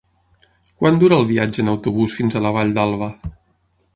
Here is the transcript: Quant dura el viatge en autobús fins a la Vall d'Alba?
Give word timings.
Quant 0.83 0.95
dura 1.03 1.19
el 1.23 1.27
viatge 1.33 1.61
en 1.63 1.69
autobús 1.75 2.17
fins 2.21 2.37
a 2.39 2.43
la 2.47 2.53
Vall 2.57 2.75
d'Alba? 2.79 3.13